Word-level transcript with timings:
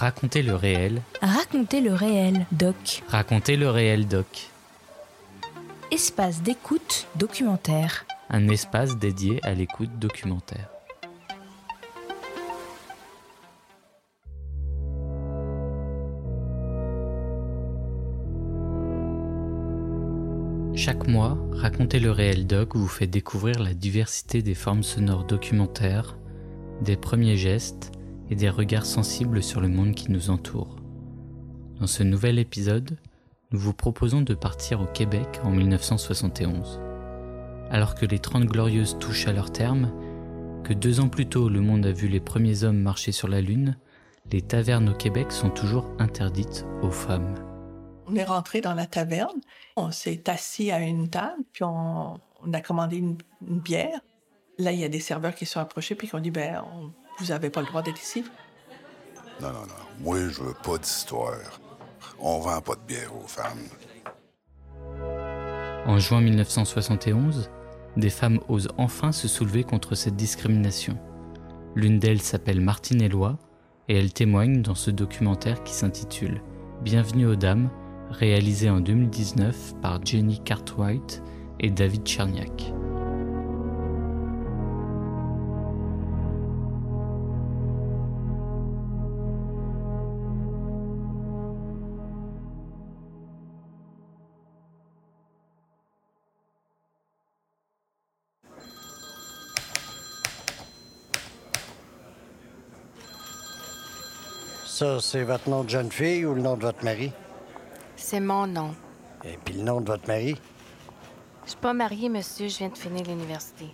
Racontez 0.00 0.40
le 0.42 0.54
réel. 0.54 1.02
Racontez 1.20 1.82
le 1.82 1.92
réel, 1.92 2.46
doc. 2.52 3.02
Racontez 3.08 3.56
le 3.56 3.68
réel, 3.68 4.08
doc. 4.08 4.48
Espace 5.90 6.40
d'écoute 6.40 7.06
documentaire. 7.16 8.06
Un 8.30 8.48
espace 8.48 8.96
dédié 8.96 9.40
à 9.42 9.52
l'écoute 9.52 9.90
documentaire. 9.98 10.70
Chaque 20.74 21.06
mois, 21.08 21.36
Racontez 21.52 22.00
le 22.00 22.10
réel 22.10 22.46
doc 22.46 22.74
vous 22.74 22.88
fait 22.88 23.06
découvrir 23.06 23.58
la 23.58 23.74
diversité 23.74 24.40
des 24.40 24.54
formes 24.54 24.82
sonores 24.82 25.24
documentaires, 25.24 26.16
des 26.80 26.96
premiers 26.96 27.36
gestes 27.36 27.92
et 28.30 28.36
des 28.36 28.48
regards 28.48 28.86
sensibles 28.86 29.42
sur 29.42 29.60
le 29.60 29.68
monde 29.68 29.94
qui 29.94 30.10
nous 30.10 30.30
entoure. 30.30 30.76
Dans 31.80 31.86
ce 31.86 32.02
nouvel 32.02 32.38
épisode, 32.38 32.98
nous 33.50 33.58
vous 33.58 33.74
proposons 33.74 34.22
de 34.22 34.34
partir 34.34 34.80
au 34.80 34.86
Québec 34.86 35.40
en 35.42 35.50
1971. 35.50 36.80
Alors 37.70 37.94
que 37.94 38.06
les 38.06 38.18
Trente 38.18 38.44
Glorieuses 38.44 38.98
touchent 38.98 39.26
à 39.26 39.32
leur 39.32 39.50
terme, 39.50 39.90
que 40.62 40.72
deux 40.72 41.00
ans 41.00 41.08
plus 41.08 41.26
tôt 41.26 41.48
le 41.48 41.60
monde 41.60 41.84
a 41.86 41.92
vu 41.92 42.06
les 42.06 42.20
premiers 42.20 42.64
hommes 42.64 42.78
marcher 42.78 43.12
sur 43.12 43.28
la 43.28 43.40
Lune, 43.40 43.76
les 44.30 44.42
tavernes 44.42 44.90
au 44.90 44.94
Québec 44.94 45.32
sont 45.32 45.50
toujours 45.50 45.90
interdites 45.98 46.64
aux 46.82 46.90
femmes. 46.90 47.34
On 48.06 48.14
est 48.14 48.24
rentré 48.24 48.60
dans 48.60 48.74
la 48.74 48.86
taverne, 48.86 49.40
on 49.76 49.90
s'est 49.90 50.28
assis 50.28 50.70
à 50.70 50.80
une 50.80 51.10
table, 51.10 51.42
puis 51.52 51.64
on, 51.64 52.20
a 52.52 52.60
commandé 52.60 52.98
une, 52.98 53.18
bière. 53.40 54.00
Là, 54.58 54.72
il 54.72 54.78
y 54.78 54.84
a 54.84 54.88
des 54.88 55.00
serveurs 55.00 55.34
qui 55.34 55.46
sont 55.46 55.60
approchés, 55.60 55.94
puis 55.94 56.08
qui 56.08 56.14
ont 56.14 56.20
dit, 56.20 56.30
ben, 56.30 56.62
vous 57.20 57.26
n'avez 57.26 57.50
pas 57.50 57.60
le 57.60 57.66
droit 57.66 57.82
d'être 57.82 58.00
ici? 58.00 58.24
Non, 59.40 59.48
non, 59.48 59.60
non. 59.60 59.74
Moi, 60.00 60.28
je 60.28 60.42
veux 60.42 60.54
pas 60.54 60.78
d'histoire. 60.78 61.60
On 62.18 62.40
vend 62.40 62.60
pas 62.60 62.74
de 62.74 62.80
bière 62.86 63.14
aux 63.14 63.26
femmes. 63.26 63.68
En 65.86 65.98
juin 65.98 66.20
1971, 66.20 67.50
des 67.96 68.10
femmes 68.10 68.40
osent 68.48 68.70
enfin 68.78 69.12
se 69.12 69.28
soulever 69.28 69.64
contre 69.64 69.94
cette 69.94 70.16
discrimination. 70.16 70.98
L'une 71.74 71.98
d'elles 71.98 72.22
s'appelle 72.22 72.60
Martine 72.60 73.02
Eloi 73.02 73.38
et 73.88 73.98
elle 73.98 74.12
témoigne 74.12 74.62
dans 74.62 74.74
ce 74.74 74.90
documentaire 74.90 75.62
qui 75.62 75.74
s'intitule 75.74 76.42
Bienvenue 76.82 77.26
aux 77.26 77.36
dames, 77.36 77.70
réalisé 78.10 78.70
en 78.70 78.80
2019 78.80 79.74
par 79.82 80.04
Jenny 80.04 80.40
Cartwright 80.42 81.22
et 81.58 81.70
David 81.70 82.06
Cherniak. 82.06 82.72
Ça, 104.80 104.98
c'est 104.98 105.24
votre 105.24 105.50
nom 105.50 105.62
de 105.62 105.68
jeune 105.68 105.92
fille 105.92 106.24
ou 106.24 106.32
le 106.32 106.40
nom 106.40 106.56
de 106.56 106.62
votre 106.62 106.82
mari? 106.82 107.12
C'est 107.96 108.18
mon 108.18 108.46
nom. 108.46 108.74
Et 109.26 109.36
puis 109.44 109.52
le 109.52 109.62
nom 109.62 109.82
de 109.82 109.86
votre 109.86 110.08
mari? 110.08 110.40
Je 111.44 111.50
suis 111.50 111.58
pas 111.58 111.74
mariée, 111.74 112.08
monsieur. 112.08 112.48
Je 112.48 112.56
viens 112.56 112.70
de 112.70 112.78
finir 112.78 113.02
l'université. 113.06 113.66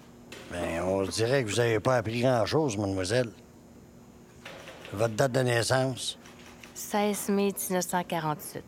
Bien, 0.50 0.82
on 0.84 1.02
dirait 1.04 1.44
que 1.44 1.50
vous 1.50 1.58
n'avez 1.58 1.78
pas 1.78 1.98
appris 1.98 2.22
grand-chose, 2.22 2.77
mademoiselle. 2.77 3.30
Votre 4.92 5.14
date 5.14 5.30
de 5.30 5.40
naissance? 5.42 6.18
16 6.74 7.28
mai 7.28 7.52
1948. 7.70 8.64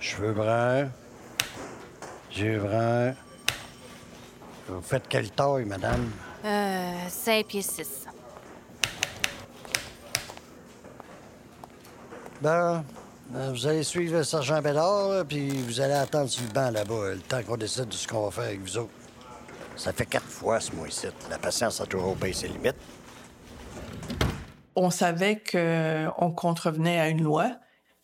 Cheveux 0.00 0.32
bruns. 0.32 0.90
Yeux 2.36 2.58
bruns. 2.58 3.14
Vous 4.66 4.82
faites 4.82 5.06
quelle 5.06 5.30
taille, 5.30 5.66
madame? 5.66 6.10
Euh, 6.44 7.08
5 7.08 7.46
pieds 7.46 7.62
6. 7.62 8.08
Ben, 12.40 12.84
vous 13.30 13.66
allez 13.66 13.82
suivre 13.82 14.18
le 14.18 14.24
sergent 14.24 14.62
Bédard, 14.62 15.24
puis 15.26 15.48
vous 15.48 15.80
allez 15.80 15.94
attendre 15.94 16.28
sur 16.28 16.44
le 16.44 16.52
banc 16.52 16.70
là-bas, 16.70 17.14
le 17.14 17.18
temps 17.18 17.42
qu'on 17.42 17.56
décide 17.56 17.88
de 17.88 17.92
ce 17.92 18.06
qu'on 18.06 18.24
va 18.24 18.30
faire 18.30 18.44
avec 18.44 18.60
vous 18.60 18.78
autres. 18.78 18.90
Ça 19.76 19.92
fait 19.92 20.06
quatre 20.06 20.26
fois 20.26 20.60
ce 20.60 20.72
mois-ci. 20.72 21.08
La 21.30 21.38
patience 21.38 21.80
a 21.80 21.86
toujours 21.86 22.16
payé 22.16 22.32
ses 22.32 22.48
limites. 22.48 22.76
On 24.76 24.90
savait 24.90 25.42
qu'on 25.42 26.30
contrevenait 26.30 27.00
à 27.00 27.08
une 27.08 27.22
loi 27.22 27.50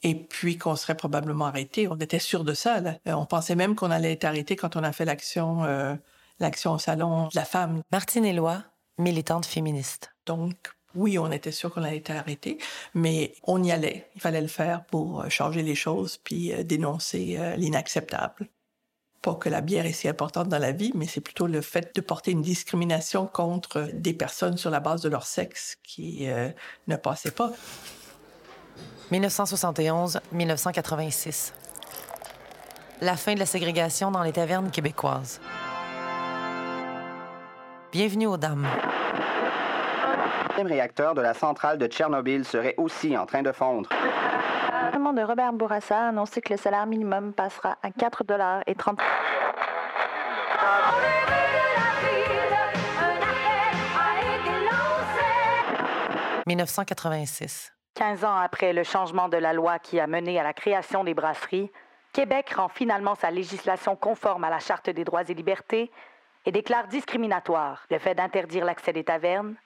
et 0.03 0.15
puis 0.15 0.59
qu'on 0.59 0.77
serait 0.77 0.97
probablement 0.97 1.47
arrêté. 1.47 1.89
On 1.89 1.97
était 1.97 2.19
sûr 2.19 2.45
de 2.45 2.55
ça. 2.55 2.81
Là. 2.81 2.95
On 3.07 3.27
pensait 3.27 3.55
même 3.55 3.75
qu'on 3.75 3.91
allait 3.91 4.13
être 4.13 4.25
arrêté 4.25 4.57
quand 4.57 4.77
on 4.77 4.83
a 4.83 4.93
fait 4.93 5.05
l'action, 5.05 5.65
euh, 5.65 5.95
l'action 6.41 6.73
au 6.73 6.79
salon 6.79 7.29
de 7.29 7.37
la 7.37 7.45
femme. 7.45 7.83
Martine 7.93 8.25
Éloi, 8.25 8.63
militante 8.99 9.47
féministe. 9.47 10.13
Donc, 10.27 10.57
oui, 10.95 11.19
on 11.19 11.33
était 11.33 11.53
sûr 11.53 11.73
qu'on 11.73 11.83
allait 11.83 11.99
être 11.99 12.11
arrêté, 12.11 12.59
mais 12.95 13.35
on 13.45 13.63
y 13.63 13.73
allait. 13.73 14.09
Il 14.15 14.21
fallait 14.21 14.41
le 14.41 14.49
faire 14.49 14.85
pour 14.85 15.23
euh, 15.23 15.29
changer 15.29 15.63
les 15.63 15.75
choses 15.75 16.19
puis 16.23 16.53
euh, 16.53 16.63
dénoncer 16.63 17.37
euh, 17.39 17.57
l'inacceptable. 17.57 18.49
Pas 19.23 19.35
que 19.35 19.49
la 19.49 19.61
bière 19.61 19.87
est 19.87 19.93
si 19.93 20.09
importante 20.09 20.49
dans 20.49 20.59
la 20.59 20.73
vie, 20.73 20.93
mais 20.95 21.07
c'est 21.07 21.23
plutôt 21.23 21.47
le 21.47 21.63
fait 21.63 21.95
de 21.95 22.01
porter 22.01 22.33
une 22.33 22.43
discrimination 22.43 23.27
contre 23.27 23.89
des 23.95 24.13
personnes 24.13 24.59
sur 24.59 24.71
la 24.71 24.81
base 24.81 25.01
de 25.01 25.09
leur 25.09 25.27
sexe 25.27 25.79
qui 25.83 26.29
ne 26.89 26.97
passait 26.97 27.31
pas. 27.31 27.51
1971-1986. 29.11 31.53
La 33.01 33.17
fin 33.17 33.33
de 33.33 33.39
la 33.39 33.47
ségrégation 33.47 34.11
dans 34.11 34.23
les 34.23 34.33
tavernes 34.33 34.71
québécoises. 34.71 35.41
Bienvenue 37.93 38.27
aux 38.27 38.37
dames 38.37 38.69
troisième 40.55 40.73
réacteur 40.73 41.15
de 41.15 41.21
la 41.21 41.35
centrale 41.35 41.79
de 41.79 41.89
Tchernobyl 41.89 42.45
serait 42.45 42.77
aussi 42.77 43.17
en 43.19 43.27
train 43.27 43.43
de 43.43 43.51
fondre. 43.51 43.89
Le 43.91 44.87
gouvernement 44.87 45.13
de 45.13 45.23
Robert 45.23 45.53
Bourassa 45.53 45.99
a 45.99 46.09
annoncé 46.11 46.41
que 46.41 46.53
le 46.53 46.57
salaire 46.57 46.87
minimum 46.87 47.33
passera 47.33 47.77
à 47.83 47.91
4 47.91 48.23
dollars 48.23 48.63
et 48.69 48.77
30 48.77 49.01
1986. 56.47 57.73
15 57.95 58.25
ans 58.25 58.37
après 58.37 58.73
le 58.73 58.85
changement 58.85 59.29
de 59.29 59.37
la 59.37 59.53
loi 59.53 59.81
qui 59.81 59.99
a 59.99 60.07
mené 60.07 60.39
à 60.39 60.45
la 60.45 60.53
création 60.53 61.03
des 61.03 61.15
brasseries, 61.15 61.73
Québec 62.13 62.51
rend 62.51 62.69
finalement 62.69 63.17
sa 63.17 63.33
législation 63.33 63.97
conforme 63.97 64.45
à 64.45 64.51
la 64.51 64.61
Charte 64.61 64.89
des 64.89 65.03
droits 65.03 65.29
et 65.29 65.35
libertés 65.35 65.91
et 66.47 66.53
déclare 66.53 66.87
discriminatoire 66.87 67.87
le 67.91 67.99
fait 67.99 68.15
d'interdire 68.15 68.65
l'accès 68.65 68.93
des 68.93 69.03
tavernes, 69.03 69.57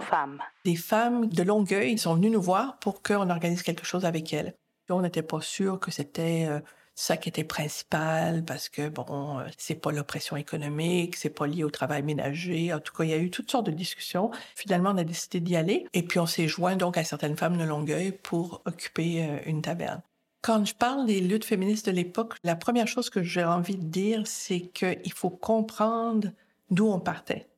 femmes. 0.00 0.40
Des 0.64 0.76
femmes 0.76 1.26
de 1.26 1.42
Longueuil 1.42 1.98
sont 1.98 2.14
venues 2.14 2.30
nous 2.30 2.42
voir 2.42 2.78
pour 2.78 3.02
qu'on 3.02 3.30
organise 3.30 3.62
quelque 3.62 3.86
chose 3.86 4.04
avec 4.04 4.32
elles. 4.32 4.54
On 4.90 5.02
n'était 5.02 5.22
pas 5.22 5.40
sûr 5.40 5.78
que 5.78 5.90
c'était 5.90 6.46
euh, 6.48 6.60
ça 6.94 7.16
qui 7.16 7.28
était 7.28 7.44
principal 7.44 8.44
parce 8.44 8.68
que 8.68 8.88
bon, 8.88 9.38
euh, 9.38 9.44
c'est 9.56 9.76
pas 9.76 9.92
l'oppression 9.92 10.36
économique, 10.36 11.14
c'est 11.14 11.30
pas 11.30 11.46
lié 11.46 11.62
au 11.62 11.70
travail 11.70 12.02
ménager. 12.02 12.72
En 12.72 12.80
tout 12.80 12.94
cas, 12.94 13.04
il 13.04 13.10
y 13.10 13.14
a 13.14 13.18
eu 13.18 13.30
toutes 13.30 13.50
sortes 13.50 13.66
de 13.66 13.70
discussions. 13.70 14.30
Finalement, 14.56 14.90
on 14.90 14.96
a 14.96 15.04
décidé 15.04 15.40
d'y 15.40 15.56
aller 15.56 15.86
et 15.92 16.02
puis 16.02 16.18
on 16.18 16.26
s'est 16.26 16.48
joint 16.48 16.76
donc 16.76 16.96
à 16.96 17.04
certaines 17.04 17.36
femmes 17.36 17.56
de 17.56 17.64
Longueuil 17.64 18.12
pour 18.12 18.62
occuper 18.64 19.24
euh, 19.24 19.38
une 19.46 19.62
taverne. 19.62 20.02
Quand 20.42 20.64
je 20.64 20.74
parle 20.74 21.06
des 21.06 21.20
luttes 21.20 21.44
féministes 21.44 21.86
de 21.86 21.92
l'époque, 21.92 22.34
la 22.42 22.56
première 22.56 22.88
chose 22.88 23.10
que 23.10 23.22
j'ai 23.22 23.44
envie 23.44 23.76
de 23.76 23.84
dire, 23.84 24.22
c'est 24.24 24.60
qu'il 24.60 25.12
faut 25.12 25.30
comprendre 25.30 26.28
d'où 26.70 26.88
on 26.88 27.00
partait. 27.00 27.48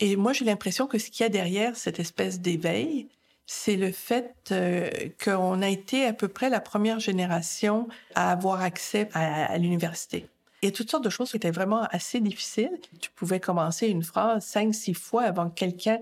Et 0.00 0.16
moi, 0.16 0.32
j'ai 0.32 0.44
l'impression 0.44 0.86
que 0.86 0.98
ce 0.98 1.10
qu'il 1.10 1.24
y 1.24 1.26
a 1.26 1.30
derrière 1.30 1.76
cette 1.76 1.98
espèce 1.98 2.40
d'éveil, 2.40 3.08
c'est 3.46 3.76
le 3.76 3.92
fait 3.92 4.34
euh, 4.50 4.90
qu'on 5.22 5.62
a 5.62 5.68
été 5.68 6.04
à 6.04 6.12
peu 6.12 6.28
près 6.28 6.50
la 6.50 6.60
première 6.60 7.00
génération 7.00 7.88
à 8.14 8.32
avoir 8.32 8.60
accès 8.60 9.08
à, 9.14 9.56
l'université. 9.56 10.26
Il 10.62 10.66
y 10.66 10.68
a 10.68 10.72
toutes 10.72 10.90
sortes 10.90 11.04
de 11.04 11.10
choses 11.10 11.30
qui 11.30 11.36
étaient 11.36 11.50
vraiment 11.50 11.84
assez 11.90 12.20
difficiles. 12.20 12.78
Tu 13.00 13.10
pouvais 13.10 13.40
commencer 13.40 13.88
une 13.88 14.02
phrase 14.02 14.44
cinq, 14.44 14.74
six 14.74 14.94
fois 14.94 15.22
avant 15.22 15.48
que 15.48 15.54
quelqu'un 15.54 16.00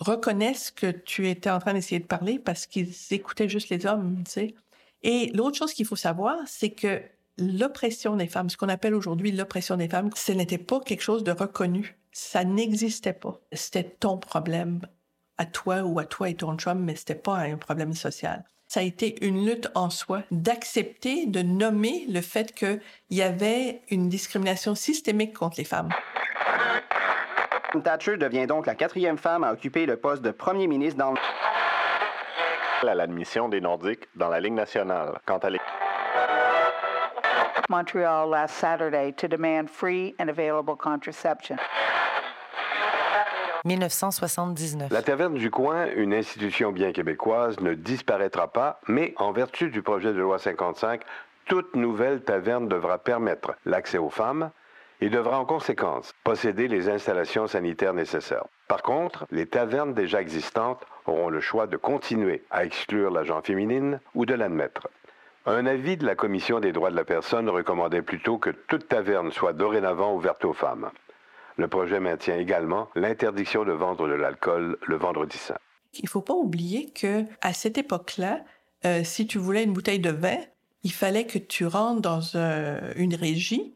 reconnaisse 0.00 0.70
que 0.70 0.90
tu 0.90 1.28
étais 1.28 1.50
en 1.50 1.60
train 1.60 1.74
d'essayer 1.74 2.00
de 2.00 2.06
parler 2.06 2.38
parce 2.38 2.66
qu'ils 2.66 2.92
écoutaient 3.10 3.48
juste 3.48 3.68
les 3.68 3.86
hommes, 3.86 4.22
tu 4.24 4.32
sais. 4.32 4.54
Et 5.02 5.30
l'autre 5.34 5.56
chose 5.56 5.72
qu'il 5.72 5.86
faut 5.86 5.96
savoir, 5.96 6.38
c'est 6.46 6.70
que 6.70 7.00
l'oppression 7.38 8.16
des 8.16 8.26
femmes, 8.26 8.50
ce 8.50 8.56
qu'on 8.56 8.68
appelle 8.68 8.94
aujourd'hui 8.94 9.30
l'oppression 9.32 9.76
des 9.76 9.88
femmes, 9.88 10.10
ce 10.16 10.32
n'était 10.32 10.58
pas 10.58 10.80
quelque 10.80 11.02
chose 11.02 11.22
de 11.22 11.30
reconnu 11.30 11.96
ça 12.14 12.44
n'existait 12.44 13.12
pas. 13.12 13.40
C'était 13.52 13.82
ton 13.82 14.16
problème 14.16 14.80
à 15.36 15.44
toi 15.44 15.82
ou 15.82 15.98
à 15.98 16.04
toi 16.04 16.28
et 16.28 16.36
ton 16.36 16.56
chum, 16.56 16.78
mais 16.78 16.94
c'était 16.94 17.16
pas 17.16 17.38
un 17.38 17.56
problème 17.56 17.92
social. 17.92 18.44
Ça 18.68 18.80
a 18.80 18.82
été 18.84 19.22
une 19.26 19.44
lutte 19.44 19.68
en 19.74 19.90
soi 19.90 20.22
d'accepter, 20.30 21.26
de 21.26 21.42
nommer 21.42 22.06
le 22.08 22.20
fait 22.20 22.54
qu'il 22.54 22.80
y 23.10 23.20
avait 23.20 23.82
une 23.90 24.08
discrimination 24.08 24.74
systémique 24.76 25.34
contre 25.34 25.56
les 25.58 25.64
femmes. 25.64 25.90
Thatcher 27.82 28.16
devient 28.16 28.46
donc 28.46 28.66
la 28.66 28.76
quatrième 28.76 29.18
femme 29.18 29.42
à 29.42 29.52
occuper 29.52 29.84
le 29.84 29.96
poste 29.96 30.22
de 30.22 30.30
premier 30.30 30.68
ministre 30.68 30.98
dans 30.98 31.14
à 32.86 32.94
l'admission 32.94 33.48
des 33.48 33.60
Nordiques 33.60 34.08
dans 34.14 34.28
la 34.28 34.40
Ligue 34.40 34.52
nationale. 34.52 35.18
Quant 35.26 35.38
à 35.38 35.48
Montreal 37.70 38.28
last 38.28 38.56
Saturday 38.56 39.10
to 39.12 39.26
demand 39.26 39.70
free 39.70 40.14
and 40.20 40.28
available 40.28 40.76
contraception. 40.76 41.58
1979. 43.64 44.90
La 44.90 45.02
Taverne 45.02 45.34
du 45.34 45.50
Coin, 45.50 45.86
une 45.96 46.14
institution 46.14 46.72
bien 46.72 46.92
québécoise, 46.92 47.58
ne 47.60 47.74
disparaîtra 47.74 48.48
pas, 48.48 48.80
mais 48.88 49.14
en 49.16 49.32
vertu 49.32 49.70
du 49.70 49.82
projet 49.82 50.12
de 50.12 50.20
loi 50.20 50.38
55, 50.38 51.02
toute 51.46 51.74
nouvelle 51.76 52.22
taverne 52.22 52.68
devra 52.68 52.98
permettre 52.98 53.54
l'accès 53.66 53.98
aux 53.98 54.10
femmes 54.10 54.50
et 55.00 55.10
devra 55.10 55.38
en 55.38 55.44
conséquence 55.44 56.12
posséder 56.24 56.68
les 56.68 56.88
installations 56.88 57.46
sanitaires 57.46 57.94
nécessaires. 57.94 58.44
Par 58.68 58.82
contre, 58.82 59.26
les 59.30 59.46
tavernes 59.46 59.92
déjà 59.92 60.20
existantes 60.20 60.84
auront 61.06 61.28
le 61.28 61.40
choix 61.40 61.66
de 61.66 61.76
continuer 61.76 62.42
à 62.50 62.64
exclure 62.64 63.10
l'agent 63.10 63.42
féminine 63.42 64.00
ou 64.14 64.24
de 64.24 64.34
l'admettre. 64.34 64.88
Un 65.46 65.66
avis 65.66 65.98
de 65.98 66.06
la 66.06 66.14
Commission 66.14 66.60
des 66.60 66.72
droits 66.72 66.90
de 66.90 66.96
la 66.96 67.04
personne 67.04 67.50
recommandait 67.50 68.00
plutôt 68.00 68.38
que 68.38 68.48
toute 68.48 68.88
taverne 68.88 69.30
soit 69.30 69.52
dorénavant 69.52 70.14
ouverte 70.14 70.46
aux 70.46 70.54
femmes. 70.54 70.90
Le 71.56 71.68
projet 71.68 72.00
maintient 72.00 72.36
également 72.36 72.88
l'interdiction 72.94 73.64
de 73.64 73.72
vendre 73.72 74.08
de 74.08 74.14
l'alcool 74.14 74.78
le 74.86 74.96
vendredi 74.96 75.36
saint. 75.36 75.58
Il 75.94 76.04
ne 76.04 76.08
faut 76.08 76.20
pas 76.20 76.34
oublier 76.34 76.90
que 76.90 77.24
à 77.40 77.52
cette 77.52 77.78
époque-là, 77.78 78.40
euh, 78.84 79.04
si 79.04 79.26
tu 79.26 79.38
voulais 79.38 79.62
une 79.62 79.72
bouteille 79.72 80.00
de 80.00 80.10
vin, 80.10 80.38
il 80.82 80.92
fallait 80.92 81.26
que 81.26 81.38
tu 81.38 81.66
rentres 81.66 82.02
dans 82.02 82.36
une 82.96 83.14
régie 83.14 83.74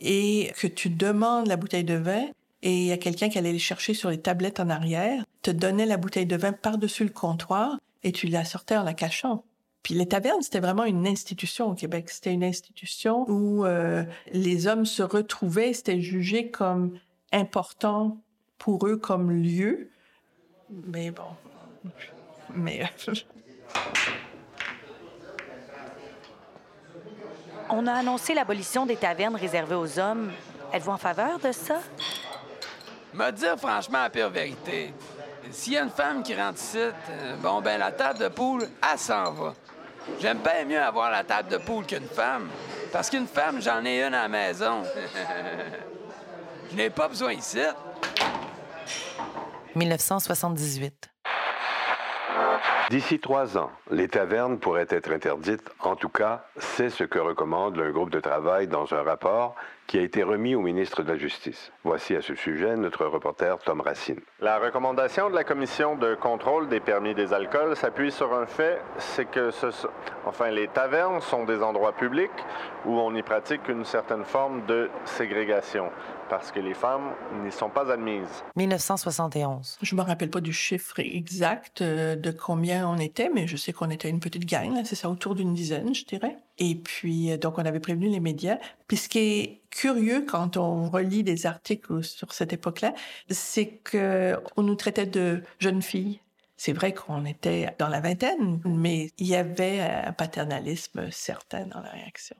et 0.00 0.50
que 0.58 0.66
tu 0.66 0.90
demandes 0.90 1.46
la 1.46 1.56
bouteille 1.56 1.84
de 1.84 1.94
vin 1.94 2.24
et 2.62 2.72
il 2.72 2.86
y 2.86 2.92
a 2.92 2.98
quelqu'un 2.98 3.28
qui 3.28 3.38
allait 3.38 3.52
les 3.52 3.58
chercher 3.58 3.94
sur 3.94 4.10
les 4.10 4.20
tablettes 4.20 4.60
en 4.60 4.68
arrière, 4.68 5.24
te 5.42 5.50
donnait 5.50 5.86
la 5.86 5.96
bouteille 5.96 6.26
de 6.26 6.36
vin 6.36 6.52
par-dessus 6.52 7.04
le 7.04 7.10
comptoir 7.10 7.78
et 8.02 8.12
tu 8.12 8.26
la 8.26 8.44
sortais 8.44 8.76
en 8.76 8.82
la 8.82 8.94
cachant. 8.94 9.44
Puis 9.82 9.94
les 9.94 10.06
tavernes, 10.06 10.42
c'était 10.42 10.60
vraiment 10.60 10.84
une 10.84 11.06
institution 11.06 11.70
au 11.70 11.74
Québec. 11.74 12.10
C'était 12.10 12.32
une 12.32 12.44
institution 12.44 13.24
où 13.30 13.64
euh, 13.64 14.04
les 14.32 14.66
hommes 14.66 14.84
se 14.84 15.02
retrouvaient, 15.02 15.72
c'était 15.72 16.00
jugé 16.00 16.50
comme 16.50 16.98
important 17.32 18.18
pour 18.58 18.86
eux 18.86 18.96
comme 18.96 19.30
lieu. 19.30 19.90
Mais 20.70 21.10
bon, 21.10 21.36
mais... 22.54 22.90
On 27.70 27.86
a 27.86 27.92
annoncé 27.92 28.32
l'abolition 28.32 28.86
des 28.86 28.96
tavernes 28.96 29.36
réservées 29.36 29.74
aux 29.74 29.98
hommes. 29.98 30.30
Êtes-vous 30.72 30.90
en 30.90 30.98
faveur 30.98 31.38
de 31.38 31.52
ça? 31.52 31.80
Me 33.12 33.30
dire 33.30 33.58
franchement 33.58 34.02
la 34.02 34.10
pire 34.10 34.30
vérité. 34.30 34.94
S'il 35.50 35.74
y 35.74 35.76
a 35.76 35.82
une 35.82 35.90
femme 35.90 36.22
qui 36.22 36.34
rentre 36.34 36.58
ici, 36.58 36.78
euh, 36.78 37.36
bon, 37.36 37.60
ben 37.60 37.78
la 37.78 37.92
table 37.92 38.18
de 38.18 38.28
poule, 38.28 38.68
elle 38.90 38.98
s'en 38.98 39.32
va. 39.32 39.54
J'aime 40.20 40.38
bien 40.38 40.64
mieux 40.64 40.80
avoir 40.80 41.10
la 41.10 41.24
table 41.24 41.50
de 41.50 41.58
poule 41.58 41.86
qu'une 41.86 42.08
femme. 42.08 42.48
Parce 42.92 43.10
qu'une 43.10 43.26
femme, 43.26 43.60
j'en 43.60 43.84
ai 43.84 44.02
une 44.02 44.14
à 44.14 44.22
la 44.22 44.28
maison. 44.28 44.82
Je 46.70 46.76
n'ai 46.76 46.90
pas 46.90 47.08
besoin 47.08 47.32
ici. 47.32 47.60
1978. 49.74 51.10
D'ici 52.90 53.20
trois 53.20 53.58
ans, 53.58 53.70
les 53.90 54.08
tavernes 54.08 54.58
pourraient 54.58 54.86
être 54.88 55.12
interdites. 55.12 55.68
En 55.80 55.94
tout 55.94 56.08
cas, 56.08 56.46
c'est 56.56 56.88
ce 56.88 57.04
que 57.04 57.18
recommande 57.18 57.78
un 57.78 57.90
groupe 57.90 58.10
de 58.10 58.20
travail 58.20 58.66
dans 58.66 58.92
un 58.94 59.02
rapport 59.02 59.54
qui 59.88 59.98
a 59.98 60.02
été 60.02 60.22
remis 60.22 60.54
au 60.54 60.60
ministre 60.60 61.02
de 61.02 61.10
la 61.10 61.18
Justice. 61.18 61.72
Voici 61.82 62.14
à 62.14 62.20
ce 62.20 62.34
sujet 62.34 62.76
notre 62.76 63.06
reporter 63.06 63.58
Tom 63.64 63.80
Racine. 63.80 64.20
La 64.38 64.58
recommandation 64.58 65.30
de 65.30 65.34
la 65.34 65.44
Commission 65.44 65.96
de 65.96 66.14
contrôle 66.14 66.68
des 66.68 66.78
permis 66.78 67.14
des 67.14 67.32
alcools 67.32 67.74
s'appuie 67.74 68.12
sur 68.12 68.34
un 68.34 68.44
fait, 68.44 68.80
c'est 68.98 69.24
que 69.24 69.50
ce, 69.50 69.68
enfin, 70.26 70.50
les 70.50 70.68
tavernes 70.68 71.22
sont 71.22 71.44
des 71.44 71.62
endroits 71.62 71.94
publics 71.94 72.30
où 72.84 73.00
on 73.00 73.14
y 73.14 73.22
pratique 73.22 73.66
une 73.68 73.86
certaine 73.86 74.24
forme 74.24 74.66
de 74.66 74.90
ségrégation 75.06 75.90
parce 76.28 76.52
que 76.52 76.60
les 76.60 76.74
femmes 76.74 77.14
n'y 77.42 77.50
sont 77.50 77.70
pas 77.70 77.90
admises. 77.90 78.44
1971. 78.56 79.78
Je 79.80 79.94
me 79.94 80.02
rappelle 80.02 80.28
pas 80.28 80.42
du 80.42 80.52
chiffre 80.52 81.00
exact 81.00 81.80
euh, 81.80 82.14
de 82.14 82.30
combien 82.30 82.86
on 82.86 82.98
était, 82.98 83.30
mais 83.34 83.46
je 83.46 83.56
sais 83.56 83.72
qu'on 83.72 83.88
était 83.88 84.10
une 84.10 84.20
petite 84.20 84.44
gang, 84.44 84.82
c'est 84.84 84.96
ça, 84.96 85.08
autour 85.08 85.34
d'une 85.34 85.54
dizaine, 85.54 85.94
je 85.94 86.04
dirais. 86.04 86.36
Et 86.58 86.74
puis, 86.74 87.30
euh, 87.30 87.36
donc, 87.36 87.58
on 87.58 87.64
avait 87.64 87.80
prévenu 87.80 88.08
les 88.08 88.20
médias. 88.20 88.58
Puis, 88.86 88.96
ce 88.96 89.08
qui 89.08 89.18
est 89.18 89.60
curieux 89.70 90.24
quand 90.28 90.56
on 90.56 90.88
relit 90.88 91.22
des 91.22 91.46
articles 91.46 92.02
sur 92.02 92.32
cette 92.32 92.52
époque-là, 92.52 92.94
c'est 93.30 93.68
que 93.84 94.36
on 94.56 94.62
nous 94.62 94.74
traitait 94.74 95.06
de 95.06 95.42
jeunes 95.58 95.82
filles. 95.82 96.20
C'est 96.56 96.72
vrai 96.72 96.92
qu'on 96.92 97.24
était 97.24 97.72
dans 97.78 97.88
la 97.88 98.00
vingtaine, 98.00 98.60
mais 98.64 99.10
il 99.18 99.28
y 99.28 99.36
avait 99.36 99.80
un 99.80 100.12
paternalisme 100.12 101.08
certain 101.12 101.66
dans 101.66 101.80
la 101.80 101.90
réaction. 101.90 102.34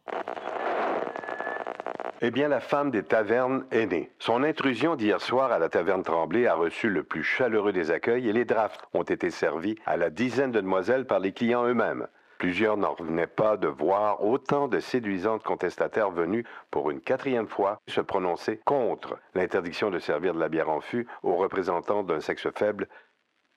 Eh 2.20 2.32
bien, 2.32 2.48
la 2.48 2.58
femme 2.58 2.90
des 2.90 3.04
tavernes 3.04 3.64
est 3.70 3.86
née. 3.86 4.10
Son 4.18 4.42
intrusion 4.42 4.96
d'hier 4.96 5.20
soir 5.20 5.52
à 5.52 5.60
la 5.60 5.68
taverne 5.68 6.02
Tremblay 6.02 6.48
a 6.48 6.54
reçu 6.54 6.90
le 6.90 7.04
plus 7.04 7.22
chaleureux 7.22 7.72
des 7.72 7.92
accueils 7.92 8.28
et 8.28 8.32
les 8.32 8.44
drafts 8.44 8.80
ont 8.92 9.04
été 9.04 9.30
servis 9.30 9.76
à 9.86 9.96
la 9.96 10.10
dizaine 10.10 10.50
de 10.50 10.60
demoiselles 10.60 11.06
par 11.06 11.20
les 11.20 11.30
clients 11.30 11.64
eux-mêmes. 11.64 12.08
Plusieurs 12.38 12.76
n'en 12.76 12.94
revenaient 12.94 13.26
pas 13.26 13.56
de 13.56 13.66
voir 13.66 14.24
autant 14.24 14.68
de 14.68 14.78
séduisantes 14.78 15.42
contestataires 15.42 16.12
venues 16.12 16.44
pour 16.70 16.90
une 16.90 17.00
quatrième 17.00 17.48
fois 17.48 17.80
se 17.88 18.00
prononcer 18.00 18.58
contre 18.64 19.18
l'interdiction 19.34 19.90
de 19.90 19.98
servir 19.98 20.34
de 20.34 20.38
la 20.38 20.48
bière 20.48 20.68
en 20.68 20.80
fût 20.80 21.08
aux 21.24 21.34
représentants 21.34 22.04
d'un 22.04 22.20
sexe 22.20 22.48
faible 22.56 22.88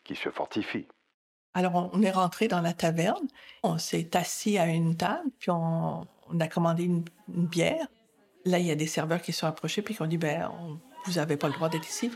qui 0.04 0.16
se 0.16 0.30
fortifie. 0.30 0.88
Alors, 1.54 1.92
on 1.94 2.02
est 2.02 2.12
rentré 2.12 2.48
dans 2.48 2.62
la 2.62 2.74
taverne, 2.74 3.28
on 3.62 3.78
s'est 3.78 4.16
assis 4.18 4.58
à 4.58 4.66
une 4.66 4.96
table, 4.96 5.30
puis 5.38 5.52
on, 5.52 6.08
a 6.40 6.48
commandé 6.48 6.86
une, 6.86 7.04
bière. 7.28 7.86
Là, 8.46 8.58
il 8.58 8.66
y 8.66 8.72
a 8.72 8.76
des 8.76 8.88
serveurs 8.88 9.22
qui 9.22 9.34
sont 9.34 9.46
approchés, 9.46 9.84
puis 9.84 9.94
qui 9.94 10.02
ont 10.02 10.08
dit, 10.08 10.18
ben, 10.18 10.50
vous 11.06 11.14
n'avez 11.14 11.38
pas 11.38 11.48
le 11.48 11.54
droit 11.54 11.70
d'être 11.70 11.88
ici. 11.88 12.10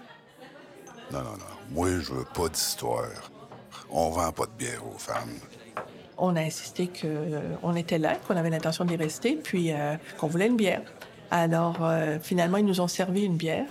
Non, 1.12 1.20
non, 1.20 1.32
non. 1.32 1.46
Moi, 1.70 2.00
je 2.00 2.14
veux 2.14 2.26
pas 2.34 2.48
d'histoire. 2.48 3.30
On 3.92 4.10
vend 4.10 4.32
pas 4.32 4.46
de 4.48 4.54
bière 4.54 4.88
aux 4.88 4.98
femmes 4.98 5.38
on 6.18 6.36
a 6.36 6.42
insisté 6.42 6.88
qu'on 6.88 7.02
euh, 7.04 7.76
était 7.76 7.98
là, 7.98 8.16
qu'on 8.16 8.36
avait 8.36 8.50
l'intention 8.50 8.86
d'y 8.86 8.96
rester, 8.96 9.36
puis 9.36 9.72
euh, 9.72 9.96
qu'on 10.18 10.28
voulait 10.28 10.48
une 10.48 10.56
bière. 10.56 10.82
Alors, 11.32 11.78
euh, 11.82 12.18
finalement, 12.22 12.58
ils 12.58 12.66
nous 12.66 12.82
ont 12.82 12.88
servi 12.88 13.24
une 13.24 13.38
bière. 13.38 13.66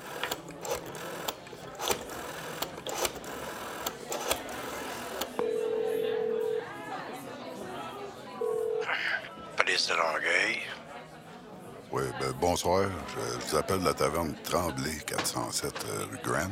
Police 9.56 9.88
de 9.88 9.94
Longueuil. 9.94 10.58
Oui, 11.92 12.02
ben, 12.20 12.32
bonsoir. 12.40 12.82
Je 13.08 13.48
vous 13.48 13.56
appelle 13.56 13.80
de 13.80 13.84
la 13.84 13.94
taverne 13.94 14.34
Tremblay, 14.42 14.98
407 15.06 15.86
rue 16.10 16.18
Grant. 16.24 16.50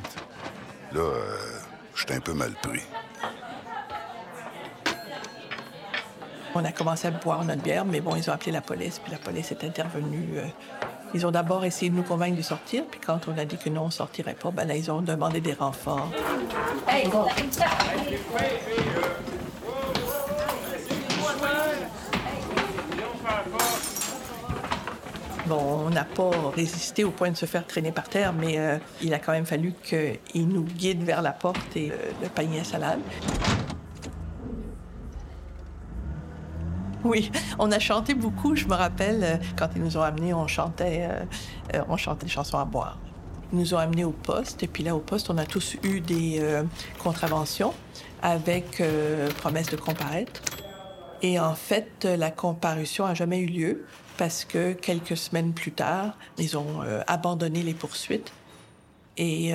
Là, 0.92 1.11
je 1.94 2.04
suis 2.04 2.14
un 2.14 2.20
peu 2.20 2.32
mal 2.32 2.52
pris. 2.62 2.82
On 6.54 6.64
a 6.64 6.73
commencé 6.73 7.09
à 7.09 7.11
boire 7.11 7.44
notre 7.44 7.62
bière, 7.62 7.87
mais 7.87 8.00
bon, 8.00 8.14
ils 8.14 8.28
ont 8.28 8.32
appelé 8.32 8.52
la 8.52 8.61
police, 8.61 8.99
puis 8.99 9.11
la 9.11 9.18
police 9.18 9.50
est 9.52 9.64
intervenue. 9.64 10.28
Euh, 10.37 10.44
ils 11.14 11.26
ont 11.26 11.30
d'abord 11.30 11.64
essayé 11.64 11.90
de 11.90 11.97
nous 11.97 12.02
convaincre 12.02 12.37
de 12.37 12.42
sortir, 12.42 12.85
puis 12.90 13.00
quand 13.04 13.21
on 13.26 13.38
a 13.38 13.47
dit 13.47 13.56
que 13.56 13.71
non, 13.71 13.85
on 13.85 13.90
sortirait 13.90 14.35
pas, 14.35 14.50
ben 14.50 14.66
là, 14.66 14.76
ils 14.76 14.90
ont 14.90 15.00
demandé 15.00 15.40
des 15.40 15.54
renforts. 15.54 16.11
Bon, 25.47 25.87
on 25.87 25.90
n'a 25.90 26.04
pas 26.04 26.30
résisté 26.54 27.02
au 27.04 27.11
point 27.11 27.30
de 27.30 27.37
se 27.37 27.47
faire 27.47 27.66
traîner 27.66 27.92
par 27.92 28.09
terre, 28.09 28.32
mais 28.35 28.59
euh, 28.59 28.76
il 29.00 29.12
a 29.14 29.18
quand 29.18 29.32
même 29.32 29.47
fallu 29.47 29.73
qu'ils 29.82 30.49
nous 30.49 30.64
guident 30.64 31.04
vers 31.04 31.23
la 31.23 31.32
porte 31.32 31.76
et 31.76 31.90
euh, 31.90 31.97
le 32.23 32.28
panier 32.28 32.61
à 32.61 32.64
salade. 32.64 33.00
Oui, 37.04 37.30
on 37.59 37.71
a 37.73 37.78
chanté 37.78 38.14
beaucoup. 38.14 38.54
Je 38.54 38.66
me 38.66 38.75
rappelle, 38.75 39.25
euh, 39.25 39.37
quand 39.56 39.68
ils 39.75 39.82
nous 39.82 39.97
ont 39.97 40.02
amenés, 40.02 40.35
on 40.35 40.47
chantait, 40.47 41.09
euh, 41.11 41.25
euh, 41.75 41.85
on 41.88 41.97
chantait 41.97 42.26
des 42.26 42.32
chansons 42.32 42.59
à 42.59 42.64
boire. 42.64 42.99
Ils 43.52 43.59
nous 43.59 43.75
ont 43.75 43.78
amenés 43.78 44.04
au 44.04 44.12
poste, 44.12 44.62
et 44.62 44.68
puis 44.68 44.82
là, 44.82 44.94
au 44.94 45.00
poste, 45.00 45.28
on 45.30 45.37
a 45.37 45.44
tous 45.44 45.76
eu 45.82 46.00
des 46.00 46.40
contraventions 46.99 47.75
avec 48.23 48.82
promesse 49.37 49.68
de 49.68 49.76
comparaître. 49.76 50.40
Et 51.21 51.38
en 51.38 51.54
fait, 51.54 52.06
la 52.06 52.30
comparution 52.30 53.04
a 53.04 53.12
jamais 53.12 53.40
eu 53.40 53.47
lieu 53.47 53.85
parce 54.16 54.47
que 54.47 54.73
quelques 54.73 55.18
semaines 55.18 55.52
plus 55.52 55.73
tard, 55.73 56.16
ils 56.38 56.56
ont 56.56 56.80
abandonné 57.06 57.62
les 57.62 57.75
poursuites. 57.75 58.32
Et 59.18 59.52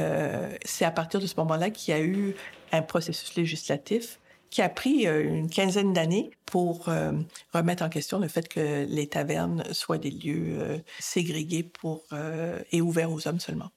c'est 0.64 0.86
à 0.86 0.92
partir 0.92 1.20
de 1.20 1.26
ce 1.26 1.34
moment-là 1.38 1.72
qu'il 1.72 1.92
y 1.92 1.98
a 1.98 2.02
eu 2.02 2.36
un 2.72 2.84
processus 2.84 3.36
législatif 3.36 4.20
qui 4.50 4.62
a 4.62 4.70
pris 4.70 5.08
euh, 5.08 5.24
une 5.24 5.50
quinzaine 5.50 5.94
d'années 5.94 6.32
pour 6.46 6.90
euh, 6.90 7.12
remettre 7.54 7.84
en 7.84 7.90
question 7.90 8.20
le 8.20 8.28
fait 8.28 8.48
que 8.48 8.86
les 8.86 9.08
tavernes 9.08 9.64
soient 9.74 9.98
des 9.98 10.12
lieux 10.12 10.58
euh, 10.60 10.78
ségrégés 11.00 11.64
pour, 11.64 12.04
et 12.72 12.82
ouverts 12.82 13.12
aux 13.12 13.28
hommes 13.28 13.40
seulement. 13.40 13.72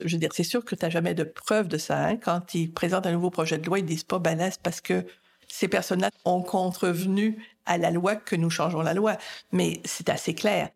Je 0.00 0.14
veux 0.14 0.20
dire, 0.20 0.32
c'est 0.32 0.44
sûr 0.44 0.64
que 0.64 0.74
tu 0.74 0.84
n'as 0.84 0.90
jamais 0.90 1.14
de 1.14 1.24
preuve 1.24 1.68
de 1.68 1.76
ça. 1.76 2.06
Hein. 2.06 2.16
Quand 2.16 2.54
ils 2.54 2.72
présentent 2.72 3.06
un 3.06 3.12
nouveau 3.12 3.30
projet 3.30 3.58
de 3.58 3.66
loi, 3.66 3.80
ils 3.80 3.84
disent 3.84 4.04
pas, 4.04 4.18
ben 4.18 4.38
parce 4.62 4.80
que 4.80 5.04
ces 5.48 5.66
personnes-là 5.66 6.10
ont 6.24 6.42
contrevenu 6.42 7.44
à 7.66 7.78
la 7.78 7.90
loi 7.90 8.14
que 8.16 8.36
nous 8.36 8.50
changeons 8.50 8.82
la 8.82 8.94
loi. 8.94 9.16
Mais 9.52 9.80
c'est 9.84 10.08
assez 10.08 10.34
clair. 10.34 10.70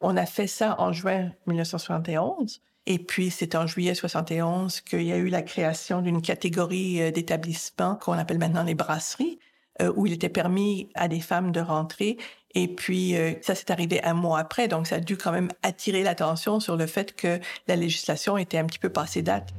On 0.00 0.16
a 0.16 0.26
fait 0.26 0.46
ça 0.46 0.76
en 0.80 0.92
juin 0.92 1.32
1971. 1.46 2.60
Et 2.86 2.98
puis, 2.98 3.30
c'est 3.30 3.54
en 3.54 3.66
juillet 3.66 3.94
71 3.94 4.80
qu'il 4.80 5.02
y 5.02 5.12
a 5.12 5.16
eu 5.16 5.28
la 5.28 5.42
création 5.42 6.02
d'une 6.02 6.20
catégorie 6.20 7.00
euh, 7.00 7.10
d'établissements 7.12 7.94
qu'on 7.94 8.14
appelle 8.14 8.38
maintenant 8.38 8.64
les 8.64 8.74
brasseries, 8.74 9.38
euh, 9.80 9.92
où 9.94 10.06
il 10.06 10.12
était 10.12 10.28
permis 10.28 10.88
à 10.94 11.06
des 11.06 11.20
femmes 11.20 11.52
de 11.52 11.60
rentrer. 11.60 12.16
Et 12.54 12.66
puis, 12.66 13.16
euh, 13.16 13.34
ça 13.40 13.54
s'est 13.54 13.70
arrivé 13.70 14.02
un 14.02 14.14
mois 14.14 14.40
après, 14.40 14.66
donc 14.66 14.88
ça 14.88 14.96
a 14.96 15.00
dû 15.00 15.16
quand 15.16 15.30
même 15.30 15.48
attirer 15.62 16.02
l'attention 16.02 16.58
sur 16.58 16.76
le 16.76 16.86
fait 16.86 17.14
que 17.14 17.38
la 17.68 17.76
législation 17.76 18.36
était 18.36 18.58
un 18.58 18.66
petit 18.66 18.80
peu 18.80 18.90
passée 18.90 19.22
date. 19.22 19.50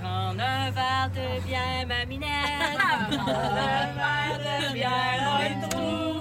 Prends 0.00 0.38
un 0.38 0.70
verre 0.70 1.10
de 1.12 1.44
bière, 1.44 1.86
ma 1.88 2.04
minette. 2.06 2.28
Prends 3.10 3.32
un 3.32 4.38
verre 4.38 4.70
de 4.70 4.74
bière, 4.74 5.40
un 5.40 5.68
trou. 5.68 6.20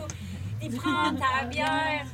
Tu 0.62 0.70
prends 0.78 1.14
ta 1.16 1.46
bière, 1.46 2.06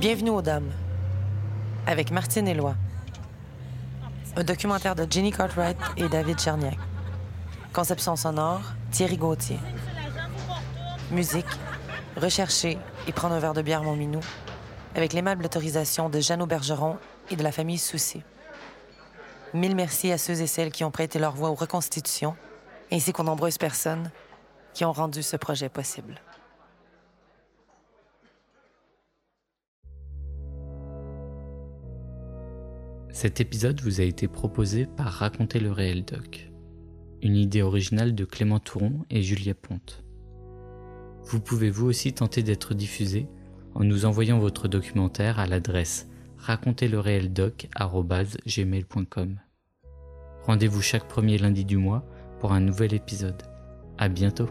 Bienvenue 0.00 0.30
aux 0.30 0.40
Dames, 0.42 0.70
avec 1.86 2.10
Martine 2.10 2.48
Éloi. 2.48 2.74
Un 4.36 4.44
documentaire 4.44 4.94
de 4.94 5.06
Jenny 5.10 5.32
Cartwright 5.32 5.76
et 5.98 6.08
David 6.08 6.40
Cherniak. 6.40 6.78
Conception 7.74 8.16
sonore, 8.16 8.62
Thierry 8.90 9.18
Gauthier. 9.18 9.58
Musique, 11.10 11.44
rechercher 12.16 12.78
et 13.06 13.12
prendre 13.12 13.34
un 13.34 13.38
verre 13.38 13.52
de 13.52 13.60
bière, 13.60 13.82
mon 13.82 13.96
minou, 13.96 14.20
avec 14.94 15.12
l'aimable 15.12 15.44
autorisation 15.44 16.08
de 16.08 16.20
Jeannot 16.20 16.46
Bergeron 16.46 16.96
et 17.30 17.36
de 17.36 17.42
la 17.42 17.52
famille 17.52 17.76
Soucy. 17.78 18.22
Mille 19.54 19.76
merci 19.76 20.10
à 20.10 20.18
ceux 20.18 20.40
et 20.40 20.46
celles 20.46 20.72
qui 20.72 20.82
ont 20.82 20.90
prêté 20.90 21.18
leur 21.18 21.34
voix 21.34 21.50
aux 21.50 21.54
reconstitutions, 21.54 22.34
ainsi 22.90 23.12
qu'aux 23.12 23.22
nombreuses 23.22 23.58
personnes 23.58 24.10
qui 24.72 24.84
ont 24.86 24.92
rendu 24.92 25.22
ce 25.22 25.36
projet 25.36 25.68
possible. 25.68 26.20
Cet 33.10 33.40
épisode 33.40 33.80
vous 33.82 34.00
a 34.00 34.04
été 34.04 34.26
proposé 34.26 34.86
par 34.86 35.12
Raconter 35.12 35.60
le 35.60 35.70
réel 35.70 36.02
doc, 36.02 36.50
une 37.20 37.36
idée 37.36 37.60
originale 37.60 38.14
de 38.14 38.24
Clément 38.24 38.58
Touron 38.58 39.04
et 39.10 39.22
Julia 39.22 39.54
Ponte. 39.54 40.02
Vous 41.24 41.40
pouvez 41.40 41.68
vous 41.68 41.86
aussi 41.86 42.14
tenter 42.14 42.42
d'être 42.42 42.72
diffusé 42.72 43.28
en 43.74 43.84
nous 43.84 44.06
envoyant 44.06 44.38
votre 44.38 44.66
documentaire 44.66 45.38
à 45.38 45.46
l'adresse 45.46 46.08
raconterlereeldoc.gmail.com. 46.42 49.40
Rendez-vous 50.44 50.82
chaque 50.82 51.08
premier 51.08 51.38
lundi 51.38 51.64
du 51.64 51.76
mois 51.76 52.04
pour 52.40 52.52
un 52.52 52.60
nouvel 52.60 52.94
épisode. 52.94 53.42
À 53.98 54.08
bientôt! 54.08 54.48